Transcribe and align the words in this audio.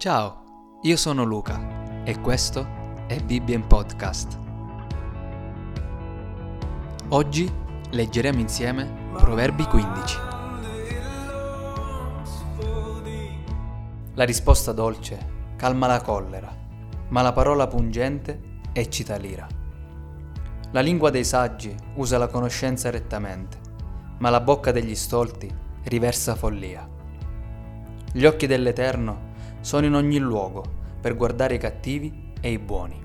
Ciao, 0.00 0.78
io 0.80 0.96
sono 0.96 1.24
Luca 1.24 2.04
e 2.04 2.18
questo 2.22 2.66
è 3.06 3.20
Bibbia 3.22 3.54
in 3.54 3.66
Podcast. 3.66 4.38
Oggi 7.08 7.52
leggeremo 7.90 8.40
insieme 8.40 9.10
Proverbi 9.12 9.62
15. 9.64 10.18
La 14.14 14.24
risposta 14.24 14.72
dolce 14.72 15.18
calma 15.56 15.86
la 15.86 16.00
collera, 16.00 16.50
ma 17.08 17.20
la 17.20 17.32
parola 17.32 17.66
pungente 17.66 18.40
eccita 18.72 19.16
l'ira. 19.16 19.46
La 20.70 20.80
lingua 20.80 21.10
dei 21.10 21.24
saggi 21.24 21.76
usa 21.96 22.16
la 22.16 22.28
conoscenza 22.28 22.88
rettamente, 22.88 23.58
ma 24.16 24.30
la 24.30 24.40
bocca 24.40 24.72
degli 24.72 24.94
stolti 24.94 25.54
riversa 25.82 26.34
follia. 26.36 26.88
Gli 28.12 28.24
occhi 28.24 28.46
dell'Eterno 28.46 29.28
sono 29.60 29.86
in 29.86 29.94
ogni 29.94 30.18
luogo 30.18 30.64
per 31.00 31.16
guardare 31.16 31.54
i 31.54 31.58
cattivi 31.58 32.32
e 32.40 32.52
i 32.52 32.58
buoni. 32.58 33.00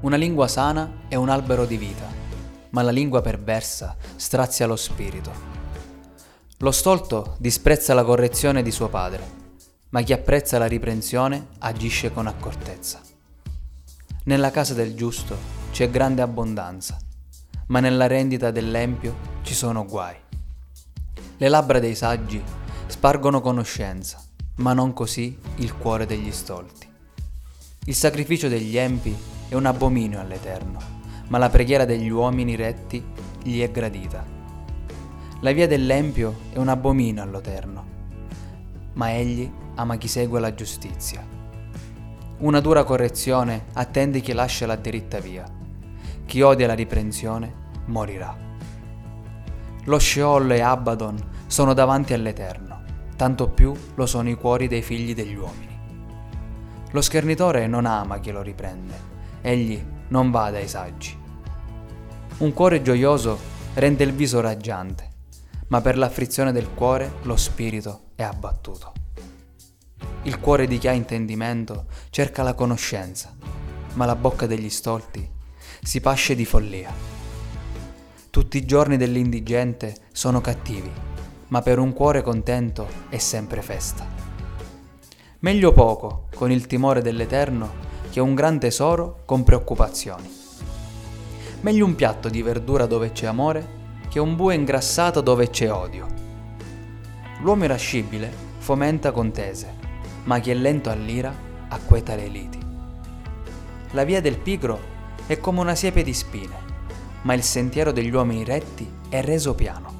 Una 0.00 0.16
lingua 0.16 0.48
sana 0.48 1.04
è 1.08 1.16
un 1.16 1.28
albero 1.28 1.64
di 1.64 1.76
vita, 1.76 2.06
ma 2.70 2.82
la 2.82 2.90
lingua 2.90 3.20
perversa 3.20 3.96
strazia 4.16 4.66
lo 4.66 4.76
spirito. 4.76 5.32
Lo 6.58 6.70
stolto 6.70 7.36
disprezza 7.38 7.94
la 7.94 8.04
correzione 8.04 8.62
di 8.62 8.70
suo 8.70 8.88
padre, 8.88 9.22
ma 9.90 10.02
chi 10.02 10.12
apprezza 10.12 10.58
la 10.58 10.66
riprensione 10.66 11.48
agisce 11.58 12.12
con 12.12 12.26
accortezza. 12.26 13.00
Nella 14.24 14.50
casa 14.50 14.74
del 14.74 14.94
giusto 14.94 15.36
c'è 15.70 15.90
grande 15.90 16.22
abbondanza, 16.22 16.98
ma 17.68 17.80
nella 17.80 18.06
rendita 18.06 18.50
dell'empio 18.50 19.16
ci 19.42 19.54
sono 19.54 19.84
guai. 19.84 20.16
Le 21.36 21.48
labbra 21.48 21.78
dei 21.78 21.94
saggi 21.94 22.42
spargono 22.86 23.40
conoscenza, 23.40 24.22
ma 24.58 24.72
non 24.72 24.92
così 24.92 25.38
il 25.56 25.76
cuore 25.76 26.06
degli 26.06 26.32
stolti. 26.32 26.86
Il 27.84 27.94
sacrificio 27.94 28.48
degli 28.48 28.76
empi 28.76 29.16
è 29.48 29.54
un 29.54 29.66
abominio 29.66 30.20
all'Eterno, 30.20 30.78
ma 31.28 31.38
la 31.38 31.48
preghiera 31.48 31.84
degli 31.84 32.08
uomini 32.08 32.56
retti 32.56 33.04
gli 33.42 33.60
è 33.60 33.70
gradita. 33.70 34.24
La 35.40 35.52
via 35.52 35.68
dell'empio 35.68 36.40
è 36.52 36.58
un 36.58 36.68
abominio 36.68 37.22
all'Eterno, 37.22 37.86
ma 38.94 39.14
egli 39.14 39.50
ama 39.76 39.96
chi 39.96 40.08
segue 40.08 40.40
la 40.40 40.54
giustizia. 40.54 41.24
Una 42.38 42.60
dura 42.60 42.82
correzione 42.84 43.66
attende 43.74 44.20
chi 44.20 44.32
lascia 44.32 44.66
la 44.66 44.76
diritta 44.76 45.20
via. 45.20 45.44
Chi 46.26 46.42
odia 46.42 46.66
la 46.66 46.74
riprensione 46.74 47.66
morirà. 47.86 48.36
Lo 49.84 49.98
Sheol 49.98 50.50
e 50.50 50.60
Abaddon 50.60 51.16
sono 51.46 51.72
davanti 51.74 52.12
all'Eterno 52.12 52.77
tanto 53.18 53.48
più 53.48 53.74
lo 53.96 54.06
sono 54.06 54.28
i 54.28 54.36
cuori 54.36 54.68
dei 54.68 54.80
figli 54.80 55.12
degli 55.12 55.34
uomini. 55.34 55.76
Lo 56.92 57.00
schernitore 57.00 57.66
non 57.66 57.84
ama 57.84 58.20
chi 58.20 58.30
lo 58.30 58.42
riprende, 58.42 58.94
egli 59.40 59.84
non 60.10 60.30
va 60.30 60.52
dai 60.52 60.68
saggi. 60.68 61.18
Un 62.38 62.52
cuore 62.52 62.80
gioioso 62.80 63.36
rende 63.74 64.04
il 64.04 64.12
viso 64.12 64.40
raggiante, 64.40 65.10
ma 65.66 65.80
per 65.80 65.98
l'afflizione 65.98 66.52
del 66.52 66.72
cuore 66.72 67.14
lo 67.22 67.34
spirito 67.34 68.10
è 68.14 68.22
abbattuto. 68.22 68.92
Il 70.22 70.38
cuore 70.38 70.68
di 70.68 70.78
chi 70.78 70.86
ha 70.86 70.92
intendimento 70.92 71.86
cerca 72.10 72.44
la 72.44 72.54
conoscenza, 72.54 73.34
ma 73.94 74.06
la 74.06 74.14
bocca 74.14 74.46
degli 74.46 74.70
stolti 74.70 75.28
si 75.82 76.00
pasce 76.00 76.36
di 76.36 76.44
follia. 76.44 76.94
Tutti 78.30 78.58
i 78.58 78.64
giorni 78.64 78.96
dell'indigente 78.96 79.96
sono 80.12 80.40
cattivi 80.40 81.07
ma 81.48 81.62
per 81.62 81.78
un 81.78 81.92
cuore 81.92 82.22
contento 82.22 82.86
è 83.08 83.18
sempre 83.18 83.62
festa. 83.62 84.06
Meglio 85.40 85.72
poco 85.72 86.28
con 86.34 86.50
il 86.50 86.66
timore 86.66 87.00
dell'Eterno 87.00 87.86
che 88.10 88.20
un 88.20 88.34
gran 88.34 88.58
tesoro 88.58 89.22
con 89.24 89.44
preoccupazioni. 89.44 90.36
Meglio 91.60 91.84
un 91.84 91.94
piatto 91.94 92.28
di 92.28 92.42
verdura 92.42 92.86
dove 92.86 93.12
c'è 93.12 93.26
amore 93.26 93.76
che 94.08 94.18
un 94.18 94.36
bue 94.36 94.54
ingrassato 94.54 95.20
dove 95.20 95.50
c'è 95.50 95.70
odio. 95.70 96.06
L'uomo 97.40 97.64
irascibile 97.64 98.30
fomenta 98.58 99.12
contese, 99.12 99.74
ma 100.24 100.40
chi 100.40 100.50
è 100.50 100.54
lento 100.54 100.90
all'ira 100.90 101.32
acqueta 101.68 102.14
le 102.14 102.26
liti. 102.26 102.58
La 103.92 104.04
via 104.04 104.20
del 104.20 104.38
pigro 104.38 104.78
è 105.26 105.38
come 105.38 105.60
una 105.60 105.74
siepe 105.74 106.02
di 106.02 106.14
spine, 106.14 106.56
ma 107.22 107.34
il 107.34 107.42
sentiero 107.42 107.92
degli 107.92 108.12
uomini 108.12 108.44
retti 108.44 108.90
è 109.08 109.22
reso 109.22 109.54
piano. 109.54 109.97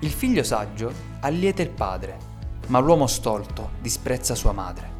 Il 0.00 0.10
figlio 0.10 0.42
saggio 0.42 0.92
allieta 1.20 1.62
il 1.62 1.70
padre, 1.70 2.18
ma 2.66 2.80
l'uomo 2.80 3.06
stolto 3.06 3.70
disprezza 3.80 4.34
sua 4.34 4.52
madre. 4.52 4.90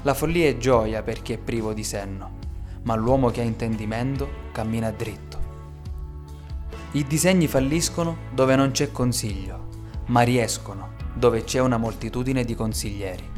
La 0.00 0.14
follia 0.14 0.48
è 0.48 0.56
gioia 0.56 1.02
per 1.02 1.20
chi 1.20 1.34
è 1.34 1.38
privo 1.38 1.74
di 1.74 1.84
senno, 1.84 2.38
ma 2.84 2.94
l'uomo 2.94 3.28
che 3.28 3.42
ha 3.42 3.44
intendimento 3.44 4.28
cammina 4.52 4.90
dritto. 4.90 5.38
I 6.92 7.04
disegni 7.04 7.46
falliscono 7.48 8.16
dove 8.32 8.56
non 8.56 8.70
c'è 8.70 8.90
consiglio, 8.90 9.68
ma 10.06 10.22
riescono 10.22 10.92
dove 11.12 11.44
c'è 11.44 11.60
una 11.60 11.76
moltitudine 11.76 12.44
di 12.44 12.54
consiglieri. 12.54 13.30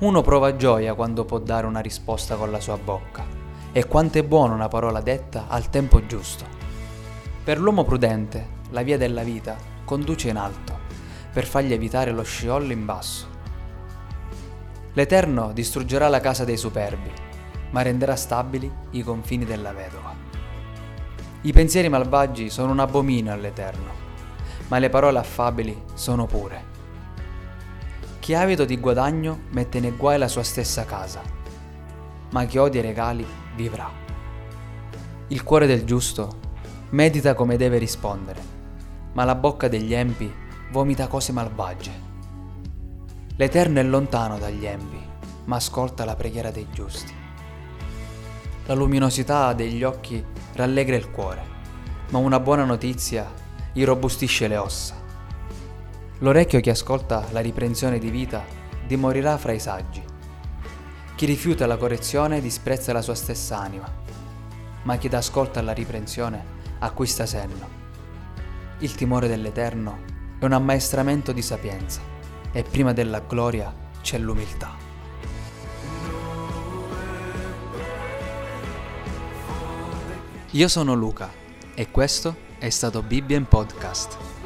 Uno 0.00 0.20
prova 0.20 0.54
gioia 0.54 0.92
quando 0.92 1.24
può 1.24 1.38
dare 1.38 1.66
una 1.66 1.80
risposta 1.80 2.36
con 2.36 2.50
la 2.50 2.60
sua 2.60 2.76
bocca, 2.76 3.24
e 3.72 3.86
quanto 3.86 4.18
è 4.18 4.22
buona 4.22 4.52
una 4.52 4.68
parola 4.68 5.00
detta 5.00 5.46
al 5.48 5.70
tempo 5.70 6.04
giusto. 6.04 6.56
Per 7.48 7.58
l'uomo 7.58 7.82
prudente 7.82 8.56
la 8.72 8.82
via 8.82 8.98
della 8.98 9.22
vita 9.22 9.56
conduce 9.86 10.28
in 10.28 10.36
alto, 10.36 10.80
per 11.32 11.46
fargli 11.46 11.72
evitare 11.72 12.10
lo 12.10 12.22
sciollo 12.22 12.72
in 12.72 12.84
basso. 12.84 13.26
L'Eterno 14.92 15.52
distruggerà 15.54 16.08
la 16.08 16.20
casa 16.20 16.44
dei 16.44 16.58
superbi, 16.58 17.10
ma 17.70 17.80
renderà 17.80 18.16
stabili 18.16 18.70
i 18.90 19.02
confini 19.02 19.46
della 19.46 19.72
vedova. 19.72 20.14
I 21.40 21.50
pensieri 21.54 21.88
malvagi 21.88 22.50
sono 22.50 22.72
un 22.72 22.80
abominio 22.80 23.32
all'Eterno, 23.32 23.92
ma 24.68 24.78
le 24.78 24.90
parole 24.90 25.16
affabili 25.16 25.84
sono 25.94 26.26
pure. 26.26 26.64
Chi 28.18 28.34
ha 28.34 28.42
avido 28.42 28.66
di 28.66 28.76
guadagno 28.76 29.44
mette 29.52 29.80
nei 29.80 29.92
guai 29.92 30.18
la 30.18 30.28
sua 30.28 30.42
stessa 30.42 30.84
casa, 30.84 31.22
ma 32.28 32.44
chi 32.44 32.58
odia 32.58 32.82
i 32.82 32.84
regali 32.84 33.26
vivrà. 33.56 33.90
Il 35.28 35.42
cuore 35.42 35.66
del 35.66 35.84
giusto 35.84 36.44
medita 36.90 37.34
come 37.34 37.56
deve 37.56 37.78
rispondere 37.78 38.56
ma 39.18 39.24
la 39.24 39.34
bocca 39.34 39.66
degli 39.66 39.94
empi 39.94 40.32
vomita 40.70 41.08
cose 41.08 41.32
malvagie. 41.32 42.06
L'Eterno 43.34 43.80
è 43.80 43.82
lontano 43.82 44.38
dagli 44.38 44.64
empi, 44.64 45.00
ma 45.46 45.56
ascolta 45.56 46.04
la 46.04 46.14
preghiera 46.14 46.52
dei 46.52 46.68
giusti. 46.70 47.12
La 48.66 48.74
luminosità 48.74 49.52
degli 49.54 49.82
occhi 49.82 50.24
rallegra 50.52 50.94
il 50.94 51.10
cuore, 51.10 51.42
ma 52.10 52.18
una 52.18 52.38
buona 52.38 52.64
notizia 52.64 53.28
irrobustisce 53.72 54.46
le 54.46 54.56
ossa. 54.56 54.94
L'orecchio 56.18 56.60
che 56.60 56.70
ascolta 56.70 57.26
la 57.30 57.40
riprensione 57.40 57.98
di 57.98 58.10
vita 58.10 58.44
dimorirà 58.86 59.36
fra 59.36 59.52
i 59.52 59.58
saggi. 59.58 60.02
Chi 61.16 61.26
rifiuta 61.26 61.66
la 61.66 61.76
correzione 61.76 62.40
disprezza 62.40 62.92
la 62.92 63.02
sua 63.02 63.16
stessa 63.16 63.58
anima, 63.58 63.90
ma 64.82 64.96
chi 64.96 65.08
ascolta 65.08 65.60
la 65.60 65.72
riprensione 65.72 66.56
acquista 66.78 67.26
senno. 67.26 67.76
Il 68.78 68.94
timore 68.94 69.28
dell'Eterno 69.28 69.98
è 70.38 70.44
un 70.44 70.52
ammaestramento 70.52 71.32
di 71.32 71.42
sapienza 71.42 72.00
e 72.52 72.62
prima 72.62 72.92
della 72.92 73.20
gloria 73.20 73.74
c'è 74.00 74.18
l'umiltà. 74.18 74.76
Io 80.52 80.68
sono 80.68 80.94
Luca 80.94 81.30
e 81.74 81.90
questo 81.90 82.34
è 82.58 82.70
stato 82.70 83.02
Bibbia 83.02 83.36
in 83.36 83.46
Podcast. 83.46 84.37